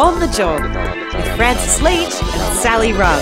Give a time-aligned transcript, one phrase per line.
[0.00, 0.62] On the Job
[1.14, 3.20] with Francis Leach and Sally Rugg.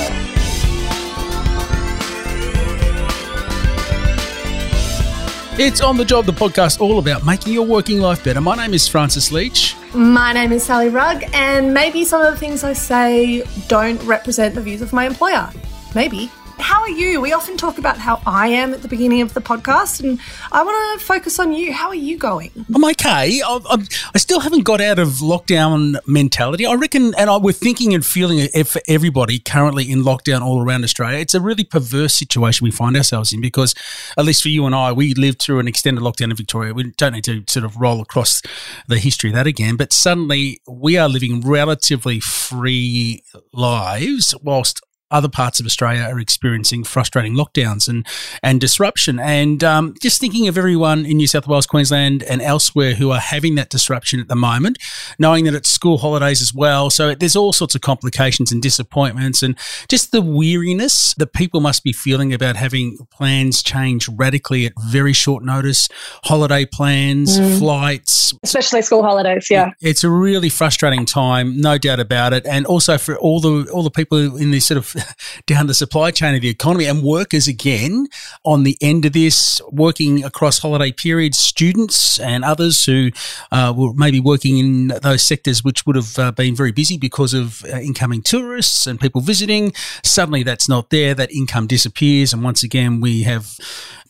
[5.59, 8.41] It's On the Job, the podcast all about making your working life better.
[8.41, 9.75] My name is Francis Leach.
[9.93, 14.55] My name is Sally Rugg, and maybe some of the things I say don't represent
[14.55, 15.51] the views of my employer.
[15.97, 16.31] Maybe.
[16.69, 17.23] How are you?
[17.23, 20.21] We often talk about how I am at the beginning of the podcast, and
[20.53, 21.73] I want to focus on you.
[21.73, 22.51] How are you going?
[22.75, 23.41] I'm okay.
[23.41, 23.85] I, I,
[24.15, 26.67] I still haven't got out of lockdown mentality.
[26.67, 30.63] I reckon, and I, we're thinking and feeling it for everybody currently in lockdown all
[30.63, 31.19] around Australia.
[31.21, 33.75] It's a really perverse situation we find ourselves in because,
[34.19, 36.75] at least for you and I, we lived through an extended lockdown in Victoria.
[36.75, 38.43] We don't need to sort of roll across
[38.87, 43.25] the history of that again, but suddenly we are living relatively free
[43.55, 48.07] lives whilst other parts of Australia are experiencing frustrating lockdowns and
[48.43, 49.19] and disruption.
[49.19, 53.21] And um, just thinking of everyone in New South Wales, Queensland, and elsewhere who are
[53.21, 54.79] having that disruption at the moment,
[55.19, 56.91] knowing that it's school holidays as well.
[56.91, 59.57] So there's all sorts of complications and disappointments, and
[59.89, 65.13] just the weariness that people must be feeling about having plans change radically at very
[65.13, 65.89] short notice,
[66.25, 67.59] holiday plans, mm.
[67.59, 69.49] flights, especially school holidays.
[69.51, 73.71] Yeah, it's a really frustrating time, no doubt about it, and also for all the
[73.73, 74.98] all the people in this sort of
[75.47, 78.07] down the supply chain of the economy and workers again
[78.45, 83.11] on the end of this, working across holiday periods, students and others who
[83.53, 87.35] uh, were maybe working in those sectors which would have uh, been very busy because
[87.35, 89.73] of uh, incoming tourists and people visiting.
[90.03, 93.59] Suddenly that's not there, that income disappears, and once again we have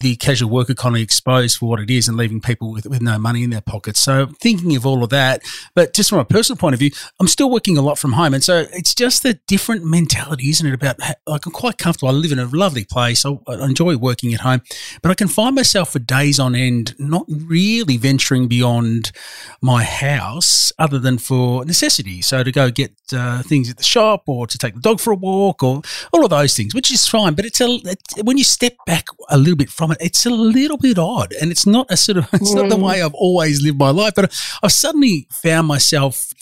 [0.00, 3.18] the casual work economy exposed for what it is and leaving people with, with no
[3.18, 4.00] money in their pockets.
[4.00, 5.42] So thinking of all of that,
[5.74, 8.34] but just from a personal point of view, I'm still working a lot from home.
[8.34, 10.74] And so it's just a different mentality, isn't it?
[10.74, 12.08] About like I'm quite comfortable.
[12.08, 13.24] I live in a lovely place.
[13.24, 14.62] I, I enjoy working at home,
[15.02, 19.12] but I can find myself for days on end not really venturing beyond
[19.60, 22.22] my house other than for necessity.
[22.22, 25.12] So to go get uh, things at the shop or to take the dog for
[25.12, 25.82] a walk or
[26.12, 27.34] all of those things, which is fine.
[27.34, 30.30] But it's a, it's, when you step back a little bit from it, it's a
[30.30, 32.86] little bit odd, and it's not a sort of it's not the mm.
[32.86, 34.14] way I've always lived my life.
[34.14, 34.32] But
[34.62, 36.32] I've suddenly found myself,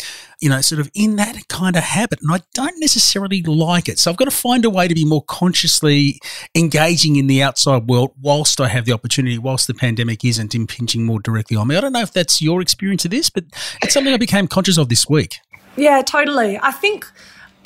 [0.41, 3.99] you know, sort of in that kind of habit, and I don't necessarily like it.
[3.99, 6.21] So I've got to find a way to be more consciously
[6.55, 11.05] engaging in the outside world whilst I have the opportunity, whilst the pandemic isn't impinging
[11.05, 11.77] more directly on me.
[11.77, 13.45] I don't know if that's your experience of this, but
[13.83, 15.39] it's something I became conscious of this week.
[15.77, 16.59] Yeah, totally.
[16.63, 17.07] I think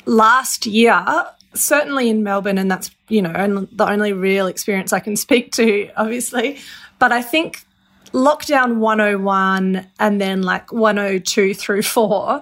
[0.05, 4.99] last year certainly in Melbourne, and that's, you know, and the only real experience I
[4.99, 6.59] can speak to, obviously.
[6.99, 7.65] But I think
[8.11, 12.41] lockdown 101 and then like 102 through 4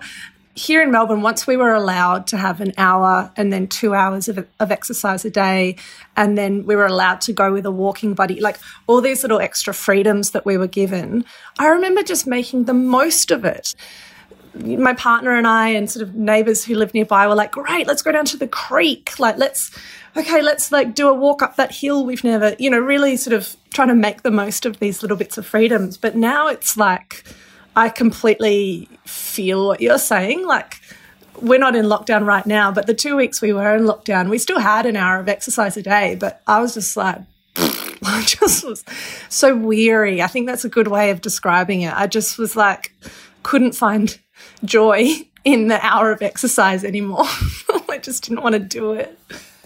[0.59, 4.27] here in Melbourne, once we were allowed to have an hour and then two hours
[4.27, 5.77] of, of, exercise a day,
[6.17, 9.39] and then we were allowed to go with a walking buddy, like all these little
[9.39, 11.23] extra freedoms that we were given,
[11.57, 13.73] I remember just making the most of it
[14.55, 18.01] my partner and I and sort of neighbors who live nearby were like, great, let's
[18.01, 19.19] go down to the creek.
[19.19, 19.71] Like, let's,
[20.15, 23.33] okay, let's like do a walk up that hill we've never, you know, really sort
[23.33, 25.97] of trying to make the most of these little bits of freedoms.
[25.97, 27.23] But now it's like,
[27.75, 30.45] I completely feel what you're saying.
[30.45, 30.81] Like,
[31.41, 34.37] we're not in lockdown right now, but the two weeks we were in lockdown, we
[34.37, 36.15] still had an hour of exercise a day.
[36.15, 37.19] But I was just like,
[37.55, 38.83] I just was
[39.29, 40.21] so weary.
[40.21, 41.93] I think that's a good way of describing it.
[41.93, 42.93] I just was like,
[43.43, 44.19] couldn't find
[44.63, 45.07] joy
[45.43, 47.25] in the hour of exercise anymore.
[47.89, 49.17] I just didn't want to do it.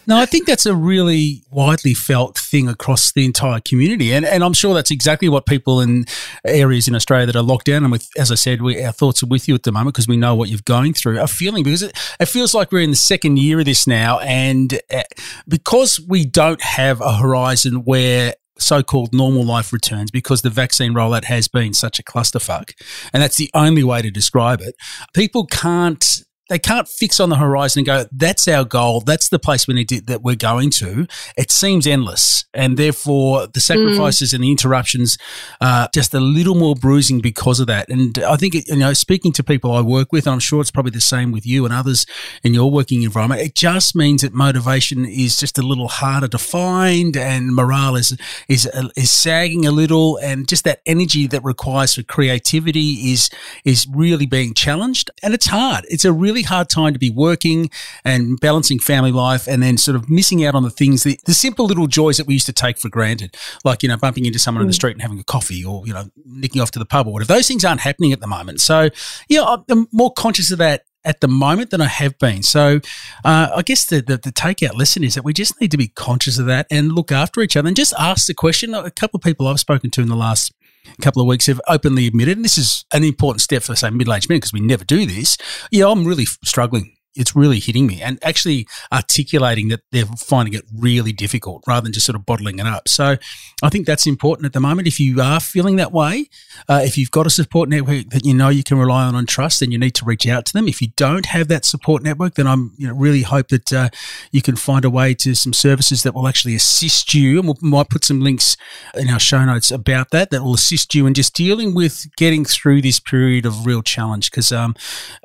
[0.05, 4.11] No, I think that's a really widely felt thing across the entire community.
[4.11, 6.05] And, and I'm sure that's exactly what people in
[6.45, 9.23] areas in Australia that are locked down, and with, as I said, we, our thoughts
[9.23, 11.63] are with you at the moment because we know what you're going through, are feeling
[11.63, 14.19] because it, it feels like we're in the second year of this now.
[14.19, 15.03] And uh,
[15.47, 21.25] because we don't have a horizon where so-called normal life returns because the vaccine rollout
[21.25, 22.73] has been such a clusterfuck.
[23.11, 24.75] And that's the only way to describe it.
[25.13, 28.99] People can't they can't fix on the horizon and go, that's our goal.
[28.99, 31.07] That's the place we need to, that we're going to.
[31.37, 32.45] It seems endless.
[32.53, 34.35] And therefore the sacrifices mm.
[34.35, 35.17] and the interruptions
[35.61, 37.87] are just a little more bruising because of that.
[37.89, 40.69] And I think, you know, speaking to people I work with, and I'm sure it's
[40.69, 42.05] probably the same with you and others
[42.43, 46.37] in your working environment, it just means that motivation is just a little harder to
[46.37, 48.17] find and morale is,
[48.49, 50.17] is, is sagging a little.
[50.17, 53.29] And just that energy that requires for creativity is,
[53.63, 55.09] is really being challenged.
[55.23, 55.85] And it's hard.
[55.87, 57.69] It's a really really hard time to be working
[58.03, 61.33] and balancing family life and then sort of missing out on the things, the, the
[61.33, 64.39] simple little joys that we used to take for granted, like, you know, bumping into
[64.39, 64.65] someone mm.
[64.65, 64.75] in the mm.
[64.75, 67.33] street and having a coffee or, you know, nicking off to the pub or whatever.
[67.33, 68.61] Those things aren't happening at the moment.
[68.61, 68.89] So,
[69.29, 72.43] yeah, I'm more conscious of that at the moment than I have been.
[72.43, 72.79] So
[73.25, 75.89] uh, I guess the, the, the takeout lesson is that we just need to be
[75.89, 78.73] conscious of that and look after each other and just ask the question.
[78.73, 80.53] A couple of people I've spoken to in the last
[81.01, 84.13] couple of weeks have openly admitted, and this is an important step for, say, middle
[84.13, 85.37] aged men because we never do this.
[85.71, 90.63] Yeah, I'm really struggling it's really hitting me and actually articulating that they're finding it
[90.75, 92.87] really difficult rather than just sort of bottling it up.
[92.87, 93.17] So
[93.61, 94.87] I think that's important at the moment.
[94.87, 96.29] If you are feeling that way,
[96.67, 99.27] uh, if you've got a support network that you know you can rely on and
[99.27, 100.67] trust, then you need to reach out to them.
[100.67, 103.89] If you don't have that support network, then I'm you know, really hope that uh,
[104.31, 107.39] you can find a way to some services that will actually assist you.
[107.39, 108.57] And we might put some links
[108.95, 112.45] in our show notes about that that will assist you in just dealing with getting
[112.45, 114.75] through this period of real challenge because um,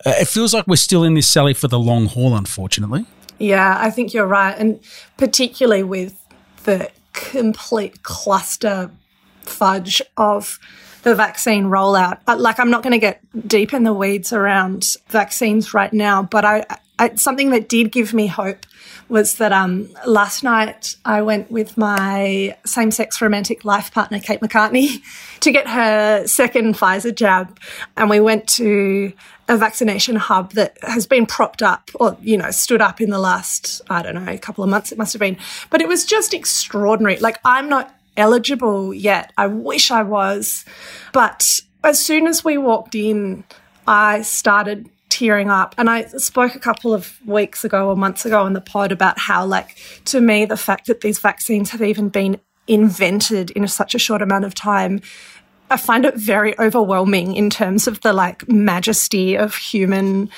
[0.04, 3.06] uh, it feels like we're still in this Sally for the the long haul, unfortunately.
[3.38, 4.56] Yeah, I think you're right.
[4.58, 4.80] And
[5.16, 6.24] particularly with
[6.64, 8.90] the complete cluster
[9.42, 10.58] fudge of
[11.02, 12.18] the vaccine rollout.
[12.26, 16.22] Uh, like, I'm not going to get deep in the weeds around vaccines right now,
[16.22, 16.66] but I,
[16.98, 18.66] I, something that did give me hope
[19.08, 24.40] was that um, last night I went with my same sex romantic life partner, Kate
[24.40, 25.02] McCartney,
[25.40, 27.58] to get her second Pfizer jab.
[27.96, 29.12] And we went to
[29.48, 33.18] a vaccination hub that has been propped up or, you know, stood up in the
[33.18, 35.38] last, I don't know, a couple of months it must have been.
[35.70, 37.18] But it was just extraordinary.
[37.18, 39.32] Like, I'm not eligible yet.
[39.38, 40.66] I wish I was.
[41.12, 43.44] But as soon as we walked in,
[43.86, 45.74] I started tearing up.
[45.78, 49.18] And I spoke a couple of weeks ago or months ago on the pod about
[49.18, 49.76] how, like,
[50.06, 54.20] to me, the fact that these vaccines have even been invented in such a short
[54.20, 55.00] amount of time
[55.70, 60.30] I find it very overwhelming in terms of the like majesty of human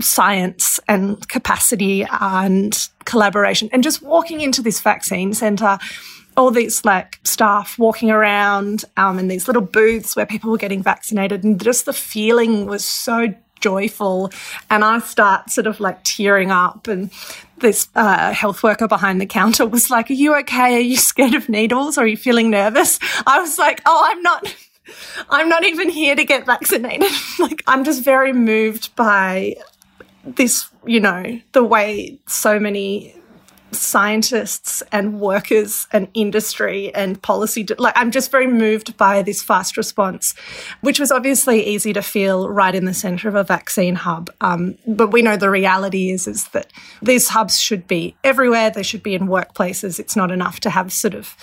[0.00, 3.68] science and capacity and collaboration.
[3.72, 5.78] And just walking into this vaccine center,
[6.36, 10.82] all these like staff walking around um, in these little booths where people were getting
[10.82, 14.30] vaccinated, and just the feeling was so joyful.
[14.70, 16.88] And I start sort of like tearing up.
[16.88, 17.10] And
[17.58, 20.76] this uh, health worker behind the counter was like, Are you okay?
[20.76, 21.98] Are you scared of needles?
[21.98, 22.98] Are you feeling nervous?
[23.26, 24.54] I was like, Oh, I'm not.
[25.28, 27.10] I'm not even here to get vaccinated.
[27.38, 29.56] like, I'm just very moved by
[30.24, 33.14] this, you know, the way so many
[33.72, 39.76] scientists and workers and industry and policy like i'm just very moved by this fast
[39.76, 40.34] response
[40.80, 44.76] which was obviously easy to feel right in the center of a vaccine hub um,
[44.86, 46.72] but we know the reality is is that
[47.02, 50.92] these hubs should be everywhere they should be in workplaces it's not enough to have
[50.92, 51.36] sort of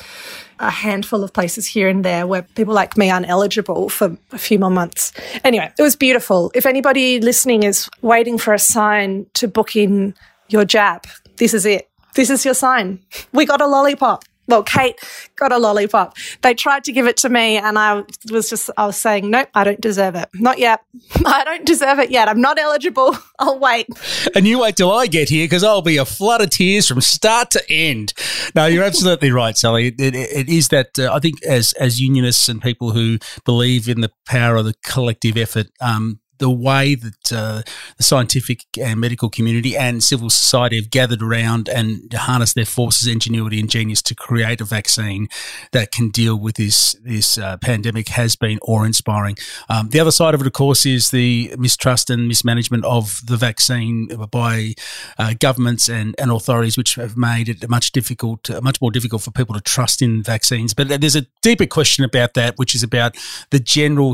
[0.60, 4.38] a handful of places here and there where people like me aren't eligible for a
[4.38, 5.12] few more months.
[5.44, 6.52] Anyway, it was beautiful.
[6.56, 10.14] If anybody listening is waiting for a sign to book in
[10.48, 11.06] your jab,
[11.38, 11.90] this is it.
[12.16, 13.00] This is your sign.
[13.34, 14.24] We got a lollipop.
[14.48, 15.00] Well, Kate
[15.36, 16.16] got a lollipop.
[16.42, 19.50] They tried to give it to me, and I was just, I was saying, nope,
[19.56, 20.30] I don't deserve it.
[20.36, 20.82] Not yet.
[21.26, 22.30] I don't deserve it yet.
[22.30, 23.18] I'm not eligible.
[23.40, 23.88] I'll wait.
[24.36, 27.02] And you wait till I get here because I'll be a flood of tears from
[27.02, 28.14] start to end.
[28.54, 29.88] No, you're absolutely right, Sally.
[29.88, 33.90] it, it, it is that uh, I think as as unionists and people who believe
[33.90, 37.62] in the power of the collective effort, um, the way that uh,
[37.98, 43.08] the scientific and medical community and civil society have gathered around and harnessed their forces,
[43.08, 45.28] ingenuity, and genius to create a vaccine
[45.72, 49.36] that can deal with this this uh, pandemic has been awe-inspiring.
[49.70, 53.38] Um, the other side of it, of course, is the mistrust and mismanagement of the
[53.38, 54.74] vaccine by
[55.18, 59.22] uh, governments and, and authorities, which have made it much difficult, uh, much more difficult
[59.22, 60.74] for people to trust in vaccines.
[60.74, 63.16] But there's a deeper question about that, which is about
[63.52, 64.12] the general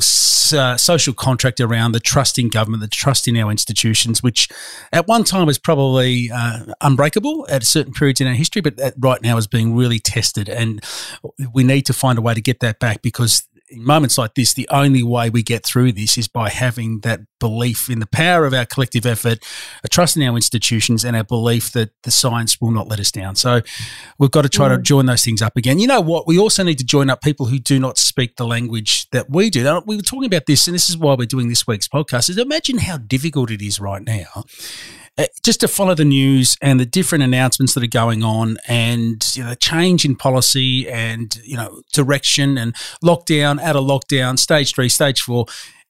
[0.54, 4.50] uh, social contract around the trust in government, the trust in our institutions, which
[4.92, 9.22] at one time was probably uh, unbreakable at certain periods in our history, but right
[9.22, 10.50] now is being really tested.
[10.50, 10.84] And
[11.54, 14.54] we need to find a way to get that back because in moments like this,
[14.54, 18.46] the only way we get through this is by having that belief in the power
[18.46, 19.40] of our collective effort,
[19.84, 23.12] a trust in our institutions, and our belief that the science will not let us
[23.12, 23.36] down.
[23.36, 23.62] So
[24.20, 24.76] we've got to try mm.
[24.76, 25.80] to join those things up again.
[25.80, 26.28] You know what?
[26.28, 29.50] We also need to join up people who do not speak the language that we
[29.50, 29.64] do.
[29.64, 32.30] Now, we were talking about this, and this is why we're doing this week's podcast.
[32.30, 34.44] Is imagine how difficult it is right now
[35.22, 39.24] Uh, just to follow the news and the different announcements that are going on and
[39.36, 42.74] you know change in policy and you know direction and
[43.04, 45.46] lockdown out of lockdown stage 3 stage 4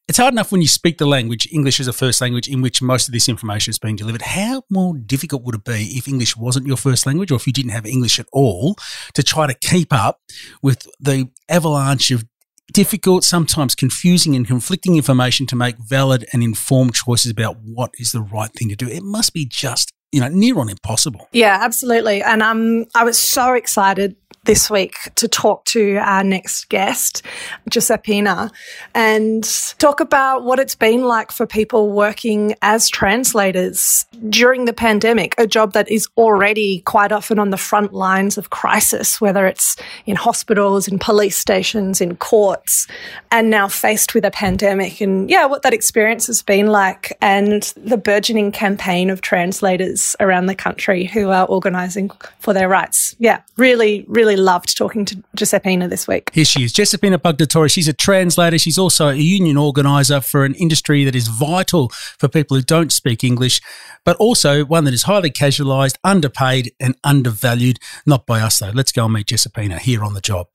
[0.10, 2.82] it's hard enough when you speak the language, English is a first language, in which
[2.82, 4.24] most of this information is being delivered.
[4.24, 7.54] How more difficult would it be if English wasn't your first language or if you
[7.54, 8.76] didn't have English at all
[9.14, 10.20] to try to keep up
[10.62, 12.26] with the avalanche of
[12.72, 18.12] difficult, sometimes confusing and conflicting information to make valid and informed choices about what is
[18.12, 18.88] the right thing to do.
[18.88, 21.28] It must be just, you know, near on impossible.
[21.32, 22.22] Yeah, absolutely.
[22.22, 27.22] And um, I was so excited this week to talk to our next guest,
[27.70, 28.52] Giuseppina,
[28.96, 29.44] and
[29.78, 35.46] talk about what it's been like for people working as translators during the pandemic, a
[35.46, 40.16] job that is already quite often on the front lines of crisis, whether it's in
[40.16, 42.88] hospitals, in police stations, in courts,
[43.30, 45.02] and now faced with a pandemic.
[45.02, 50.48] And yeah, what that experience has been like, and the burgeoning campaign of translators around
[50.48, 53.16] the country who are organising for their rights.
[53.20, 56.30] Yeah, really, really loved talking to Giuseppina this week.
[56.34, 57.72] Here she is, Giuseppina Pugnatori.
[57.72, 58.58] She's a translator.
[58.58, 62.92] She's also a union organiser for an industry that is vital for people who don't
[62.92, 63.62] speak English,
[64.06, 67.80] but also one that is highly casualised, underpaid, and undervalued.
[68.06, 68.72] Not by us, though.
[68.74, 70.48] Let's go and meet Giuseppina here on the job.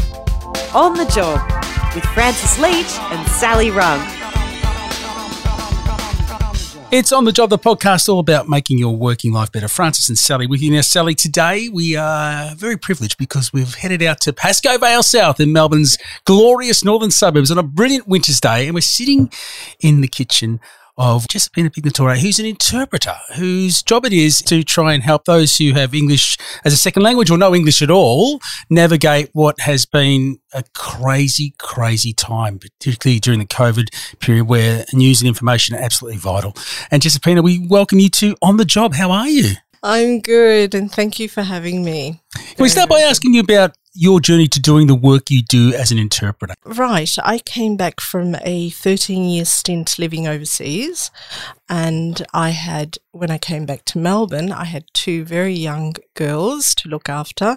[0.75, 1.40] On the job
[1.95, 4.25] with Francis Leach and Sally Rugg.
[6.92, 9.66] It's on the job, the podcast all about making your working life better.
[9.66, 10.82] Francis and Sally with you now.
[10.82, 15.52] Sally, today we are very privileged because we've headed out to Pascoe Vale South in
[15.52, 19.32] Melbourne's glorious northern suburbs on a brilliant winter's day, and we're sitting
[19.80, 20.60] in the kitchen
[20.98, 25.56] of Giuseppina Pugnatori, who's an interpreter, whose job it is to try and help those
[25.56, 29.84] who have English as a second language or no English at all navigate what has
[29.84, 35.80] been a crazy, crazy time, particularly during the COVID period where news and information are
[35.80, 36.54] absolutely vital.
[36.90, 38.94] And Giuseppina, we welcome you to On the Job.
[38.94, 39.54] How are you?
[39.82, 42.20] I'm good, and thank you for having me.
[42.34, 45.72] Can we start by asking you about your journey to doing the work you do
[45.72, 46.54] as an interpreter?
[46.64, 47.12] Right.
[47.22, 51.10] I came back from a 13 year stint living overseas.
[51.68, 56.74] And I had, when I came back to Melbourne, I had two very young girls
[56.76, 57.56] to look after.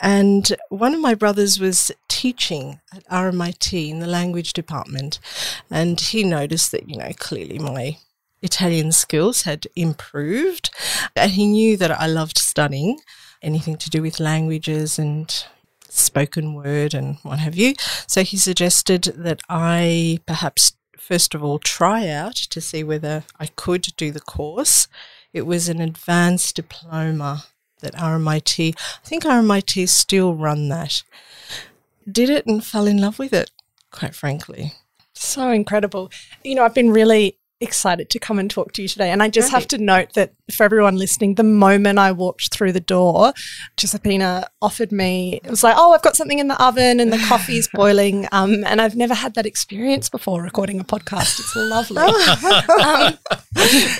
[0.00, 5.18] And one of my brothers was teaching at RMIT in the language department.
[5.70, 7.96] And he noticed that, you know, clearly my
[8.42, 10.70] Italian skills had improved.
[11.16, 13.00] And he knew that I loved studying
[13.42, 15.44] anything to do with languages and
[15.90, 17.74] spoken word and what have you.
[18.06, 23.46] So he suggested that I perhaps first of all try out to see whether I
[23.46, 24.86] could do the course.
[25.32, 27.44] It was an advanced diploma
[27.80, 31.02] that RMIT, I think RMIT still run that.
[32.10, 33.50] Did it and fell in love with it,
[33.90, 34.74] quite frankly.
[35.14, 36.10] So incredible.
[36.44, 39.10] You know, I've been really excited to come and talk to you today.
[39.10, 42.72] And I just have to note that for everyone listening, the moment I walked through
[42.72, 43.32] the door,
[43.76, 47.18] Giuseppina offered me, it was like, oh, I've got something in the oven and the
[47.28, 48.26] coffee's boiling.
[48.32, 51.38] Um, and I've never had that experience before recording a podcast.
[51.38, 51.98] It's lovely.
[52.82, 53.18] um,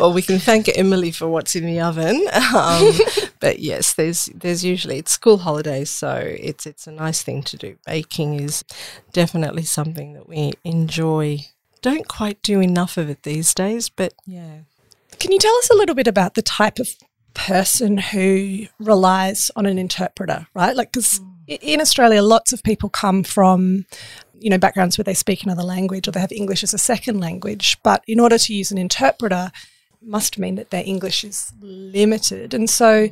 [0.01, 2.27] well, we can thank Emily for what's in the oven.
[2.51, 2.93] Um,
[3.39, 7.57] but yes, there's there's usually it's school holidays, so it's it's a nice thing to
[7.57, 7.77] do.
[7.87, 8.65] Baking is
[9.13, 11.39] definitely something that we enjoy
[11.83, 14.61] don't quite do enough of it these days, but yeah.
[15.19, 16.89] Can you tell us a little bit about the type of
[17.35, 20.77] person who relies on an interpreter, right?
[20.77, 21.59] Like, because mm.
[21.61, 23.87] in Australia, lots of people come from,
[24.39, 27.21] you know, backgrounds where they speak another language or they have English as a second
[27.21, 27.79] language.
[27.83, 29.51] But in order to use an interpreter,
[30.03, 32.55] must mean that their English is limited.
[32.55, 33.09] And so,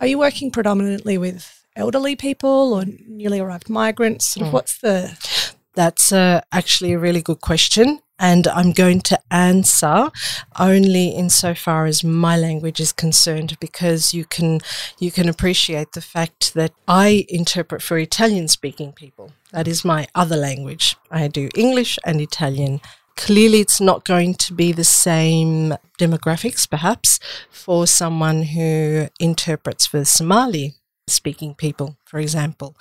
[0.00, 4.26] are you working predominantly with elderly people or newly arrived migrants?
[4.26, 4.54] Sort of mm.
[4.54, 5.45] what's the
[5.76, 8.00] that's uh, actually a really good question.
[8.18, 10.10] And I'm going to answer
[10.58, 14.60] only insofar as my language is concerned, because you can
[14.98, 19.32] you can appreciate the fact that I interpret for Italian speaking people.
[19.52, 20.96] That is my other language.
[21.10, 22.80] I do English and Italian.
[23.16, 30.04] Clearly, it's not going to be the same demographics, perhaps, for someone who interprets for
[30.06, 30.74] Somali
[31.06, 32.76] speaking people, for example.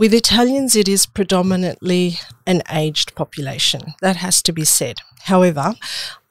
[0.00, 3.92] With Italians, it is predominantly an aged population.
[4.00, 4.96] That has to be said.
[5.24, 5.74] However,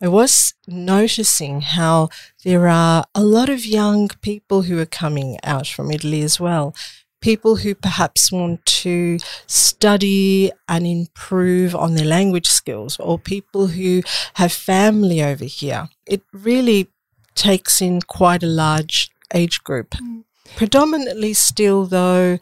[0.01, 2.09] I was noticing how
[2.43, 6.73] there are a lot of young people who are coming out from Italy as well.
[7.21, 14.01] People who perhaps want to study and improve on their language skills, or people who
[14.33, 15.89] have family over here.
[16.07, 16.87] It really
[17.35, 19.91] takes in quite a large age group.
[19.91, 20.23] Mm.
[20.55, 22.39] Predominantly still, though,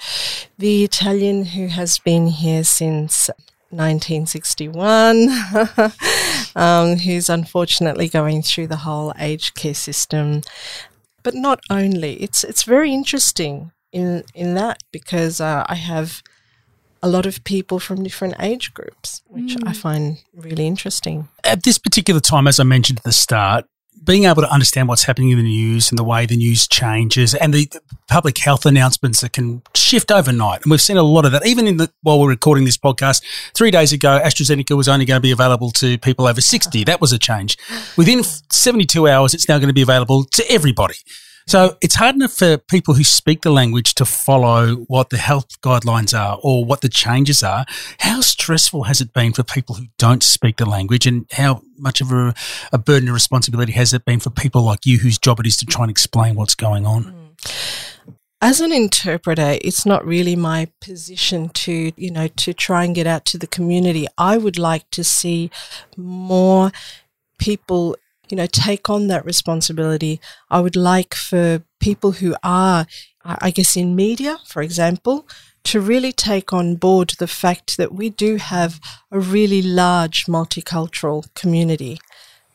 [0.57, 3.29] the Italian who has been here since
[3.69, 5.29] 1961,
[6.55, 10.41] um, who's unfortunately going through the whole aged care system.
[11.23, 16.23] But not only, it's it's very interesting in in that because uh, I have
[17.03, 19.67] a lot of people from different age groups, which mm.
[19.67, 21.27] I find really interesting.
[21.43, 23.65] At this particular time, as I mentioned at the start,
[24.07, 27.35] being able to understand what's happening in the news and the way the news changes
[27.35, 27.69] and the
[28.07, 30.63] public health announcements that can shift overnight.
[30.63, 31.45] And we've seen a lot of that.
[31.45, 33.21] Even in the while we're recording this podcast,
[33.53, 36.85] three days ago, AstraZeneca was only going to be available to people over 60.
[36.85, 37.57] That was a change.
[37.97, 40.95] Within 72 hours, it's now going to be available to everybody.
[41.47, 45.61] So it's hard enough for people who speak the language to follow what the health
[45.61, 47.65] guidelines are or what the changes are.
[47.99, 52.01] How stressful has it been for people who don't speak the language and how much
[52.01, 52.33] of a,
[52.73, 55.55] a burden and responsibility has it been for people like you whose job it is
[55.57, 57.05] to try and explain what's going on?
[57.05, 58.13] Mm.
[58.41, 63.07] as an interpreter, it's not really my position to, you know, to try and get
[63.07, 64.05] out to the community.
[64.17, 65.49] I would like to see
[65.95, 66.73] more
[67.39, 67.95] people
[68.29, 70.19] you know, take on that responsibility.
[70.49, 72.85] I would like for people who are,
[73.23, 75.27] I guess, in media, for example,
[75.65, 78.79] to really take on board the fact that we do have
[79.11, 81.99] a really large multicultural community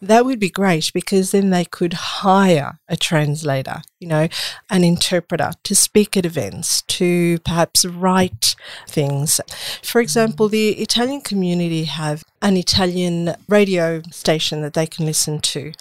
[0.03, 4.27] that would be great because then they could hire a translator, you know,
[4.69, 8.57] an interpreter to speak at events, to perhaps write
[8.89, 9.41] things.
[9.81, 15.73] For example, the Italian community have an Italian radio station that they can listen to.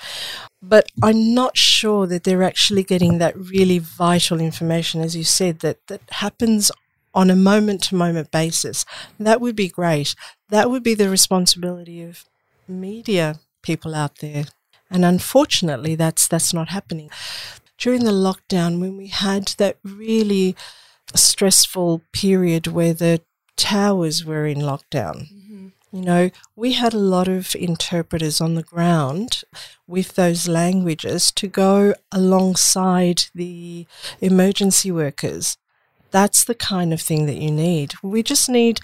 [0.62, 5.60] But I'm not sure that they're actually getting that really vital information, as you said,
[5.62, 6.72] that, that happens
[7.16, 8.86] on a moment to moment basis.
[9.20, 10.14] That would be great.
[10.50, 12.26] That would be the responsibility of
[12.68, 14.46] media people out there.
[14.90, 17.10] And unfortunately, that's that's not happening.
[17.78, 20.56] During the lockdown, when we had that really
[21.16, 23.22] stressful period where the
[23.56, 25.68] towers were in lockdown, mm-hmm.
[25.92, 29.44] you know, we had a lot of interpreters on the ground
[29.88, 33.88] with those languages to go alongside the
[34.20, 35.58] emergency workers.
[36.12, 37.94] That's the kind of thing that you need.
[38.04, 38.82] We just need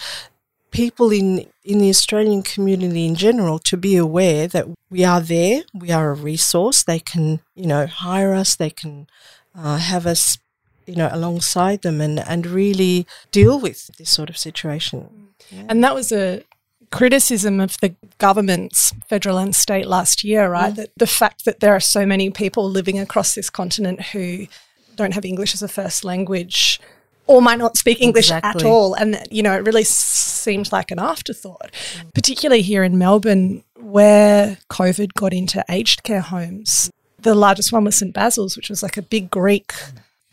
[0.72, 5.64] people in in the Australian community in general to be aware that we are there,
[5.74, 6.84] we are a resource.
[6.84, 8.56] They can, you know, hire us.
[8.56, 9.08] They can
[9.56, 10.38] uh, have us,
[10.86, 15.30] you know, alongside them and and really deal with this sort of situation.
[15.52, 15.66] Yeah.
[15.70, 16.44] And that was a
[16.92, 20.74] criticism of the governments, federal and state, last year, right?
[20.74, 20.78] Mm.
[20.78, 24.48] That the fact that there are so many people living across this continent who
[24.96, 26.80] don't have English as a first language
[27.28, 28.64] or might not speak English exactly.
[28.64, 28.94] at all.
[28.94, 32.14] And, you know, it really seems like an afterthought, mm.
[32.14, 36.90] particularly here in Melbourne, where COVID got into aged care homes.
[37.20, 39.74] The largest one was St Basil's, which was like a big Greek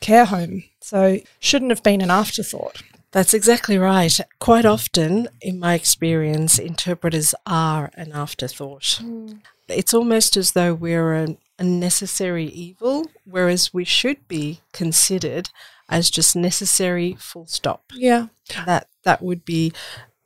[0.00, 0.64] care home.
[0.80, 2.82] So, shouldn't have been an afterthought.
[3.10, 4.18] That's exactly right.
[4.40, 9.00] Quite often, in my experience, interpreters are an afterthought.
[9.00, 9.40] Mm.
[9.68, 15.50] It's almost as though we're a, a necessary evil, whereas we should be considered
[15.88, 17.84] as just necessary full stop.
[17.94, 18.26] Yeah.
[18.66, 19.72] That that would be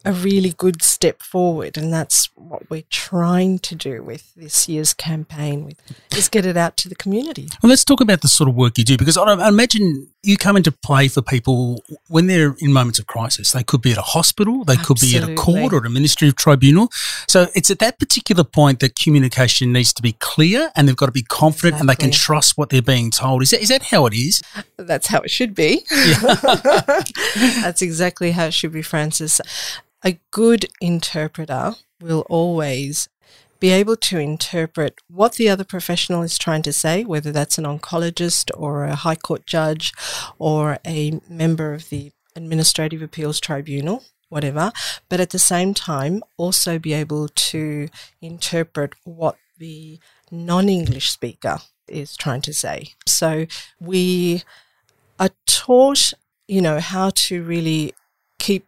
[0.09, 4.95] a really good step forward and that's what we're trying to do with this year's
[4.95, 5.79] campaign with
[6.17, 7.47] is get it out to the community.
[7.63, 10.57] Well let's talk about the sort of work you do because i imagine you come
[10.57, 13.53] into play for people when they're in moments of crisis.
[13.53, 16.29] They could be at a hospital they could be at a court or a ministry
[16.29, 16.89] of tribunal.
[17.29, 21.07] So it's at that particular point that communication needs to be clear and they've got
[21.07, 21.81] to be confident exactly.
[21.81, 23.43] and they can trust what they're being told.
[23.43, 24.41] Is that, is that how it is?
[24.79, 25.85] That's how it should be.
[25.91, 26.35] Yeah.
[27.61, 29.39] that's exactly how it should be francis
[30.05, 33.09] a good interpreter will always
[33.61, 37.65] be able to interpret what the other professional is trying to say, whether that's an
[37.65, 39.93] oncologist or a high court judge
[40.39, 44.73] or a member of the Administrative Appeals Tribunal, whatever,
[45.09, 47.89] but at the same time also be able to
[48.23, 49.99] interpret what the
[50.31, 51.59] non English speaker
[51.89, 52.91] is trying to say.
[53.07, 53.47] So
[53.81, 54.45] we
[55.19, 56.13] are taught,
[56.47, 57.95] you know, how to really
[58.39, 58.67] keep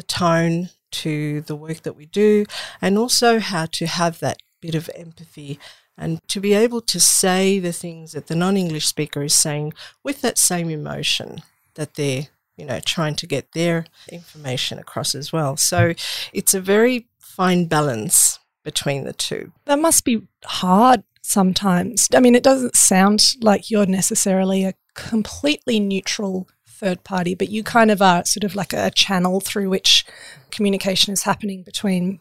[0.00, 2.46] the tone to the work that we do,
[2.80, 5.58] and also how to have that bit of empathy
[5.98, 9.74] and to be able to say the things that the non English speaker is saying
[10.02, 11.42] with that same emotion
[11.74, 15.58] that they're, you know, trying to get their information across as well.
[15.58, 15.92] So
[16.32, 19.52] it's a very fine balance between the two.
[19.66, 22.08] That must be hard sometimes.
[22.14, 26.48] I mean, it doesn't sound like you're necessarily a completely neutral
[26.80, 30.04] third party, but you kind of are sort of like a channel through which
[30.50, 32.20] communication is happening between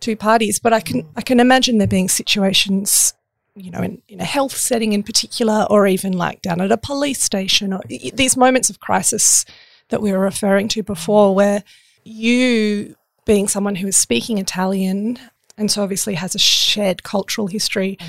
[0.00, 0.58] two parties.
[0.58, 3.14] But I can I can imagine there being situations,
[3.54, 6.76] you know, in, in a health setting in particular, or even like down at a
[6.76, 9.44] police station, or these moments of crisis
[9.88, 11.62] that we were referring to before, where
[12.04, 15.18] you being someone who is speaking Italian
[15.58, 17.96] and so obviously has a shared cultural history.
[17.98, 18.06] Mm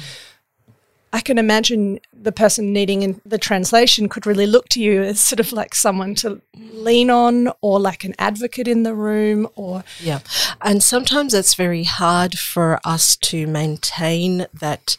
[1.13, 5.39] I can imagine the person needing the translation could really look to you as sort
[5.39, 10.20] of like someone to lean on or like an advocate in the room or yeah.
[10.62, 14.98] And sometimes it's very hard for us to maintain that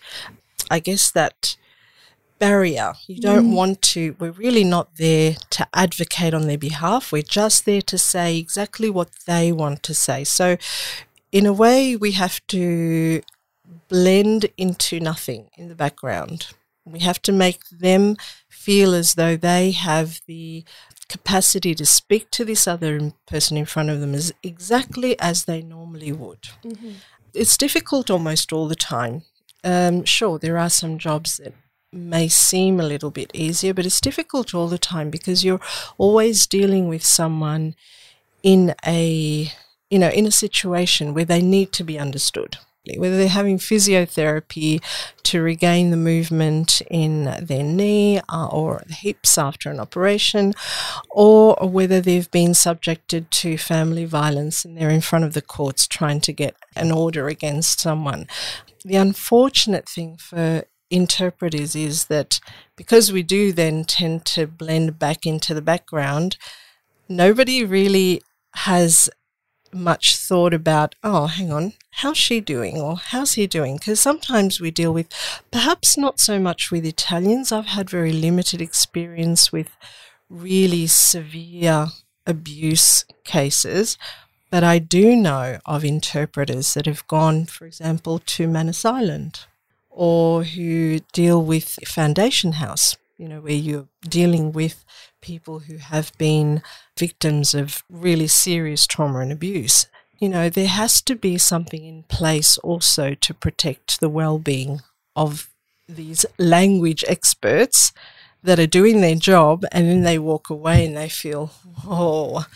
[0.70, 1.56] i guess that
[2.38, 2.94] barrier.
[3.06, 3.54] You don't mm.
[3.54, 7.12] want to we're really not there to advocate on their behalf.
[7.12, 10.24] We're just there to say exactly what they want to say.
[10.24, 10.56] So
[11.32, 13.22] in a way we have to
[13.88, 16.48] blend into nothing in the background.
[16.84, 18.16] We have to make them
[18.48, 20.64] feel as though they have the
[21.08, 25.62] capacity to speak to this other person in front of them as exactly as they
[25.62, 26.48] normally would.
[26.64, 26.92] Mm-hmm.
[27.34, 29.22] It's difficult almost all the time.
[29.64, 31.54] Um, sure, there are some jobs that
[31.92, 35.60] may seem a little bit easier, but it's difficult all the time because you're
[35.96, 37.74] always dealing with someone
[38.42, 39.50] in a
[39.90, 42.58] you know in a situation where they need to be understood
[42.96, 44.80] whether they're having physiotherapy
[45.24, 50.54] to regain the movement in their knee uh, or the hips after an operation,
[51.10, 55.86] or whether they've been subjected to family violence and they're in front of the courts
[55.86, 58.26] trying to get an order against someone.
[58.84, 62.40] The unfortunate thing for interpreters is that
[62.76, 66.36] because we do then tend to blend back into the background,
[67.08, 68.22] nobody really
[68.54, 69.10] has
[69.72, 73.76] much thought about, oh, hang on, how's she doing or how's he doing?
[73.76, 75.08] Because sometimes we deal with,
[75.50, 77.52] perhaps not so much with Italians.
[77.52, 79.76] I've had very limited experience with
[80.28, 81.88] really severe
[82.26, 83.96] abuse cases,
[84.50, 89.46] but I do know of interpreters that have gone, for example, to Manus Island
[89.90, 94.84] or who deal with Foundation House, you know, where you're dealing with
[95.20, 96.62] people who have been
[96.96, 99.86] victims of really serious trauma and abuse.
[100.18, 104.80] You know, there has to be something in place also to protect the well being
[105.14, 105.50] of
[105.88, 107.92] these language experts
[108.42, 111.50] that are doing their job and then they walk away and they feel,
[111.84, 112.46] oh,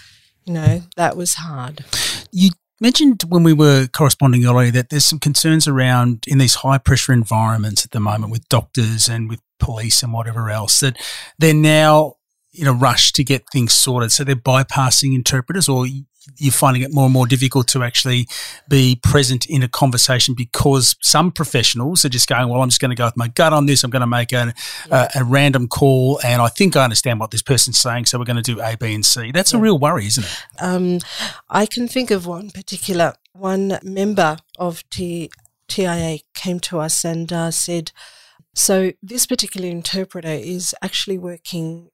[0.45, 1.85] you know, that was hard.
[2.31, 6.79] You mentioned when we were corresponding earlier that there's some concerns around in these high
[6.79, 10.97] pressure environments at the moment with doctors and with police and whatever else that
[11.39, 12.17] they're now
[12.55, 14.13] in a rush to get things sorted.
[14.13, 15.87] So they're bypassing interpreters or
[16.37, 18.29] you're finding it more and more difficult to actually
[18.69, 22.91] be present in a conversation because some professionals are just going, well, I'm just going
[22.91, 23.83] to go with my gut on this.
[23.83, 24.55] I'm going to make a,
[24.89, 25.09] yeah.
[25.15, 28.07] a, a, random call and I think I understand what this person's saying.
[28.07, 29.33] So we're going to do A, B, and C.
[29.33, 29.59] That's yeah.
[29.59, 30.47] a real worry, isn't it?
[30.61, 30.99] Um,
[31.49, 35.31] I can think of one particular, one member of T,
[35.69, 37.93] TIA came to us and uh, said,
[38.55, 41.91] so this particular interpreter is actually working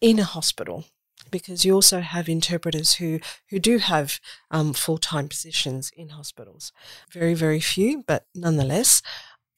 [0.00, 0.84] in a hospital
[1.30, 3.20] because you also have interpreters who,
[3.50, 4.20] who do have
[4.50, 6.72] um, full time positions in hospitals.
[7.12, 9.02] Very, very few, but nonetheless.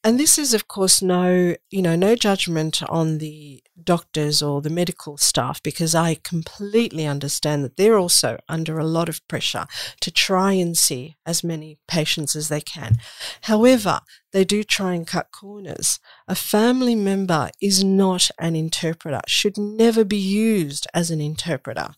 [0.07, 4.69] And this is, of course, no, you know, no judgment on the doctors or the
[4.69, 9.67] medical staff because I completely understand that they're also under a lot of pressure
[9.99, 12.99] to try and see as many patients as they can.
[13.41, 13.99] However,
[14.31, 15.99] they do try and cut corners.
[16.25, 21.89] A family member is not an interpreter, should never be used as an interpreter.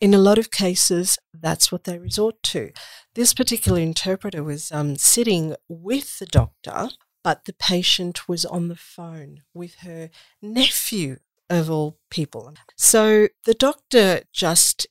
[0.00, 2.70] In a lot of cases, that's what they resort to.
[3.14, 6.88] This particular interpreter was um, sitting with the doctor
[7.22, 11.18] but the patient was on the phone with her nephew,
[11.50, 12.54] of all people.
[12.76, 14.86] So the doctor just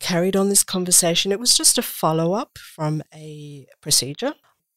[0.00, 1.30] carried on this conversation.
[1.30, 4.32] It was just a follow up from a procedure.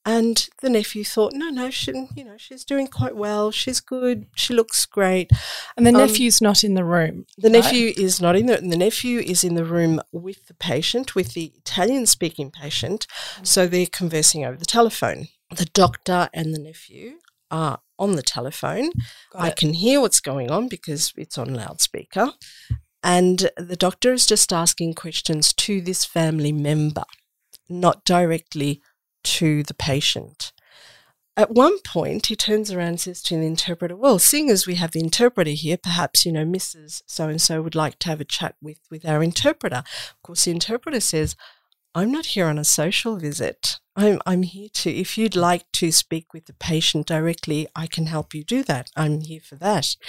[0.06, 3.52] And the nephew thought, no, no, she, you know, she's doing quite well.
[3.52, 4.26] She's good.
[4.36, 5.32] She looks great.
[5.78, 7.26] And the um, nephew's not in the room.
[7.38, 7.64] The right?
[7.64, 8.58] nephew is not in the.
[8.58, 13.08] The nephew is in the room with the patient, with the Italian-speaking patient.
[13.44, 17.20] So they're conversing over the telephone the doctor and the nephew
[17.52, 18.92] are on the telephone.
[19.36, 22.32] I can hear what's going on because it's on loudspeaker.
[23.04, 27.04] And the doctor is just asking questions to this family member,
[27.70, 28.82] not directly
[29.26, 30.54] to the patient.
[31.36, 34.76] At one point, he turns around and says to the interpreter, Well, seeing as we
[34.76, 37.02] have the interpreter here, perhaps, you know, Mrs.
[37.08, 39.78] So and so would like to have a chat with, with our interpreter.
[39.78, 41.36] Of course, the interpreter says,
[41.96, 43.80] I'm not here on a social visit.
[43.96, 48.08] I'm, I'm here to, if you'd like to speak with the patient directly, I can
[48.08, 48.90] help you do that.
[48.96, 49.96] I'm here for that.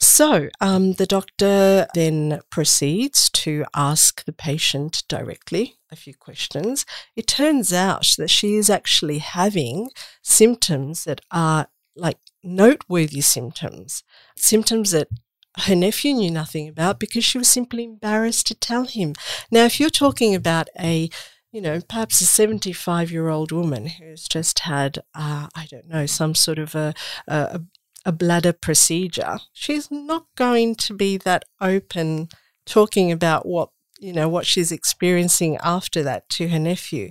[0.00, 6.84] So um, the doctor then proceeds to ask the patient directly a few questions.
[7.16, 9.90] It turns out that she is actually having
[10.22, 14.02] symptoms that are like noteworthy symptoms,
[14.36, 15.08] symptoms that
[15.58, 19.14] her nephew knew nothing about because she was simply embarrassed to tell him.
[19.50, 21.10] Now, if you're talking about a
[21.52, 26.06] you know, perhaps a 75 year old woman who's just had, uh, I don't know,
[26.06, 26.94] some sort of a,
[27.28, 27.60] a,
[28.06, 32.30] a bladder procedure, she's not going to be that open
[32.64, 33.68] talking about what,
[34.00, 37.10] you know, what she's experiencing after that to her nephew.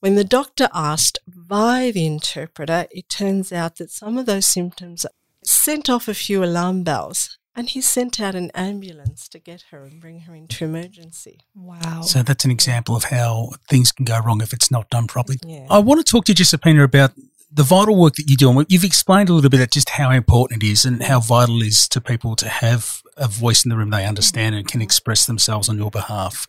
[0.00, 5.06] When the doctor asked by the interpreter, it turns out that some of those symptoms
[5.44, 9.84] sent off a few alarm bells and he sent out an ambulance to get her
[9.84, 11.40] and bring her into emergency.
[11.54, 12.02] Wow.
[12.02, 15.38] So that's an example of how things can go wrong if it's not done properly.
[15.44, 15.66] Yeah.
[15.68, 17.12] I want to talk to Giuseppina about
[17.52, 20.10] the vital work that you do, and you've explained a little bit of just how
[20.10, 23.70] important it is and how vital it is to people to have a voice in
[23.70, 26.46] the room they understand and can express themselves on your behalf.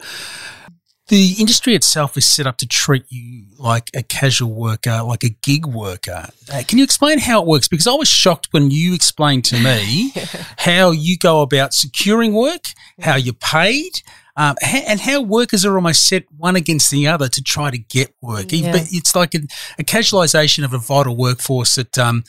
[1.08, 5.30] The industry itself is set up to treat you like a casual worker, like a
[5.30, 6.30] gig worker.
[6.52, 7.68] Uh, can you explain how it works?
[7.68, 10.14] Because I was shocked when you explained to me
[10.60, 12.64] how you go about securing work,
[13.00, 13.92] how you're paid,
[14.38, 18.16] um, and how workers are almost set one against the other to try to get
[18.22, 18.46] work.
[18.50, 18.72] Yeah.
[18.72, 19.42] But it's like a,
[19.78, 22.24] a casualisation of a vital workforce that um,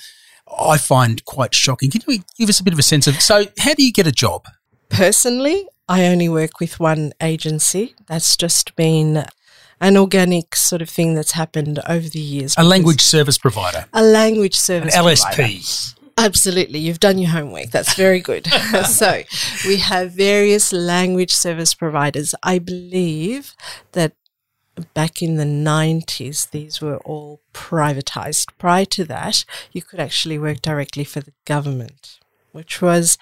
[0.58, 1.90] I find quite shocking.
[1.90, 4.06] Can you give us a bit of a sense of so how do you get
[4.06, 4.46] a job?
[4.88, 7.94] Personally, I only work with one agency.
[8.06, 9.26] That's just been
[9.78, 12.54] an organic sort of thing that's happened over the years.
[12.56, 15.42] A language service provider, a language an service provider.
[15.42, 15.94] LSP.
[16.16, 16.78] Absolutely.
[16.78, 17.72] You've done your homework.
[17.72, 18.46] That's very good.
[18.86, 19.22] so,
[19.66, 22.34] we have various language service providers.
[22.42, 23.54] I believe
[23.92, 24.14] that
[24.94, 28.48] back in the 90s, these were all privatized.
[28.56, 32.18] Prior to that, you could actually work directly for the government,
[32.52, 33.18] which was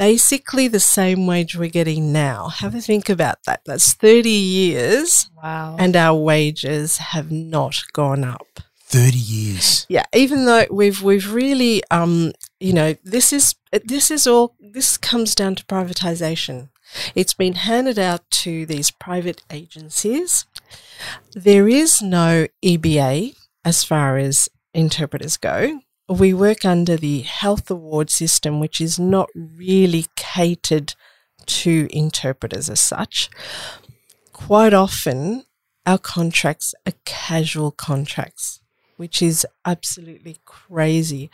[0.00, 2.48] basically the same wage we're getting now.
[2.48, 3.60] Have a think about that.
[3.66, 5.76] That's 30 years, Wow.
[5.78, 8.60] and our wages have not gone up.
[8.86, 9.86] 30 years.
[9.90, 14.96] Yeah, even though we've we've really um you know this is this is all this
[14.96, 16.70] comes down to privatization.
[17.14, 20.46] It's been handed out to these private agencies.
[21.34, 25.82] There is no EBA as far as interpreters go.
[26.10, 30.94] We work under the health award system, which is not really catered
[31.46, 33.30] to interpreters as such.
[34.32, 35.44] Quite often,
[35.86, 38.59] our contracts are casual contracts
[39.00, 41.30] which is absolutely crazy.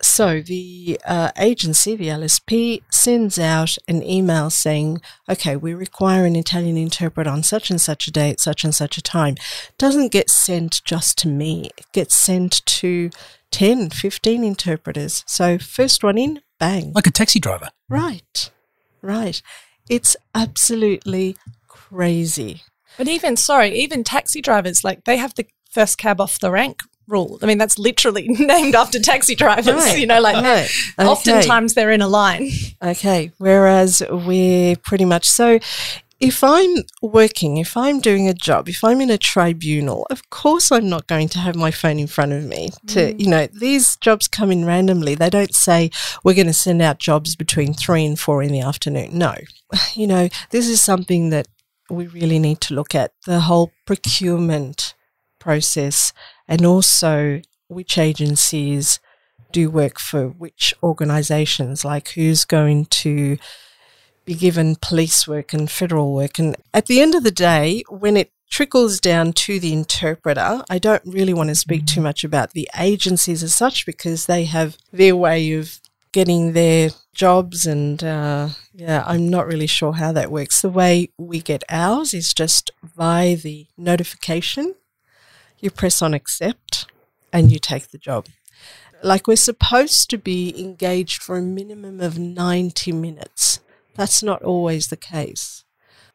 [0.00, 6.36] So the uh, agency, the LSP, sends out an email saying, okay, we require an
[6.36, 9.34] Italian interpreter on such and such a date, such and such a time.
[9.78, 13.10] Doesn't get sent just to me, it gets sent to
[13.50, 15.24] 10, 15 interpreters.
[15.26, 16.92] So first one in, bang.
[16.94, 17.70] Like a taxi driver.
[17.88, 18.52] Right,
[19.02, 19.42] right.
[19.90, 21.36] It's absolutely
[21.66, 22.62] crazy.
[22.96, 26.82] But even, sorry, even taxi drivers, like they have the first cab off the rank
[27.08, 27.38] rule.
[27.42, 30.70] I mean, that's literally named after taxi drivers, Right, you know, like right.
[30.98, 31.08] Okay.
[31.08, 32.50] oftentimes they're in a line.
[32.82, 33.32] Okay.
[33.38, 35.58] Whereas we're pretty much so.
[36.20, 40.70] If I'm working, if I'm doing a job, if I'm in a tribunal, of course
[40.70, 42.68] I'm not going to have my phone in front of me.
[42.88, 43.20] To mm.
[43.20, 45.16] you know, these jobs come in randomly.
[45.16, 45.90] They don't say
[46.22, 49.18] we're going to send out jobs between three and four in the afternoon.
[49.18, 49.34] No,
[49.94, 51.48] you know, this is something that
[51.90, 54.94] we really need to look at the whole procurement
[55.42, 56.12] process
[56.46, 59.00] and also which agencies
[59.50, 63.36] do work for which organizations, like who's going to
[64.24, 66.38] be given police work and federal work.
[66.38, 70.78] And at the end of the day, when it trickles down to the interpreter, I
[70.78, 74.76] don't really want to speak too much about the agencies as such because they have
[74.92, 75.80] their way of
[76.12, 80.60] getting their jobs and uh, yeah i'm not really sure how that works.
[80.60, 84.74] The way we get ours is just via the notification
[85.62, 86.86] you press on accept
[87.32, 88.26] and you take the job
[89.02, 93.60] like we're supposed to be engaged for a minimum of 90 minutes
[93.96, 95.64] that's not always the case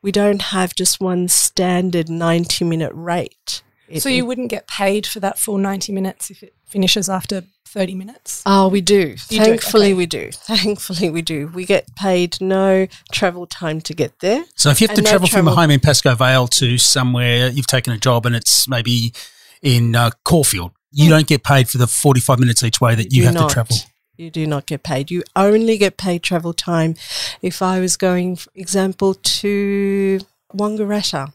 [0.01, 5.07] we don't have just one standard 90 minute rate It- So you wouldn't get paid
[5.07, 8.41] for that full 90 minutes if it finishes after 30 minutes?
[8.45, 9.15] Oh, we do.
[9.29, 9.93] You do, Thankfully, okay.
[9.93, 10.31] we do.
[10.33, 11.47] Thankfully, we do.
[11.47, 14.45] We get paid no travel time to get there.
[14.55, 16.77] So if you have to And no travel from a home in Pascoe Vale to
[16.77, 19.13] somewhere, you've taken a job and it's maybe
[19.62, 23.22] in uh, Caulfield, you don't get paid for the 45 minutes each way that you,
[23.22, 23.50] do have not.
[23.50, 23.78] to travel.
[24.17, 25.12] You do not get paid.
[25.12, 26.96] You only get paid travel time
[27.41, 30.20] if I was going, for example, to
[30.56, 31.34] Wangaratta.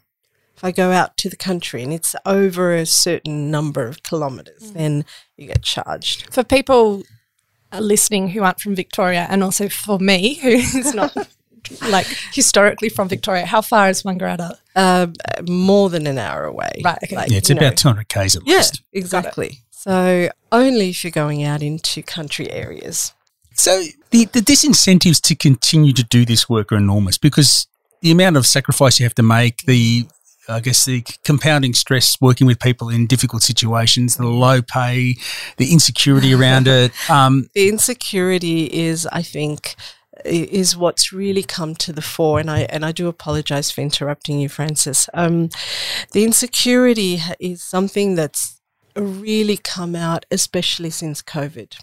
[0.57, 4.71] If I go out to the country and it's over a certain number of kilometres,
[4.71, 4.75] Mm.
[4.75, 5.05] then
[5.37, 6.33] you get charged.
[6.33, 7.03] For people
[7.73, 11.15] uh, listening who aren't from Victoria, and also for me who is not
[11.89, 14.57] like historically from Victoria, how far is Wangaratta?
[14.75, 15.15] Um,
[15.49, 16.71] more than an hour away.
[16.85, 17.27] Right, okay.
[17.29, 18.83] Yeah, it's about 200 Ks at least.
[18.93, 19.59] Yeah, exactly.
[19.71, 23.13] So only if you're going out into country areas.
[23.55, 27.67] So the, the disincentives to continue to do this work are enormous because
[28.01, 30.07] the amount of sacrifice you have to make, the
[30.49, 35.17] I guess the compounding stress working with people in difficult situations, the low pay,
[35.57, 36.93] the insecurity around it.
[37.11, 39.83] Um, The insecurity is, I think, i-
[40.25, 42.41] is what's really come to the fore.
[42.41, 45.09] And I and I do apologize for interrupting you, Francis.
[45.15, 45.51] Um,
[46.13, 48.61] the insecurity is something that's
[48.97, 51.79] really come out, especially since COVID,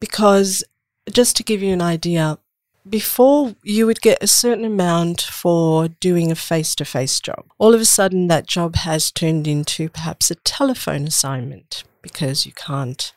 [0.00, 0.64] because
[1.10, 2.38] just to give you an idea.
[2.86, 7.46] Before you would get a certain amount for doing a face to face job.
[7.56, 12.52] All of a sudden, that job has turned into perhaps a telephone assignment because you
[12.52, 13.14] can't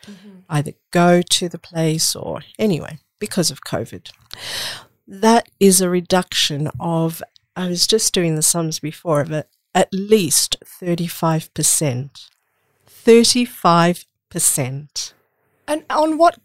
[0.49, 4.12] either go to the place or anyway, because of COVID.
[5.08, 7.23] That is a reduction of,
[7.56, 12.30] I was just doing the sums before, of it, at least 35%.
[12.89, 15.13] 35%.
[15.67, 16.39] And on what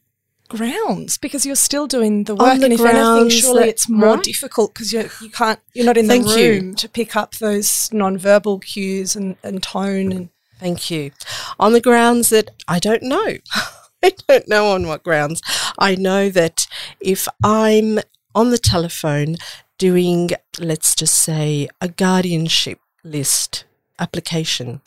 [0.48, 1.18] grounds?
[1.18, 4.22] Because you're still doing the work, the and if anything, surely it's more right.
[4.22, 6.50] difficult because you you can't you're not in Thank the you.
[6.50, 10.28] room to pick up those non-verbal cues and, and tone and
[10.62, 11.10] Thank you.
[11.58, 13.38] On the grounds that I don't know.
[14.04, 15.42] I don't know on what grounds.
[15.78, 16.66] I know that
[17.00, 18.00] if I'm
[18.34, 19.36] on the telephone
[19.78, 23.64] doing, let's just say, a guardianship list
[23.98, 24.80] application,